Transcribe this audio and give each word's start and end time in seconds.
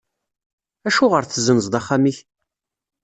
Acuɣer 0.87 1.23
tezzenzeḍ 1.25 1.73
axxam-ik? 1.79 2.17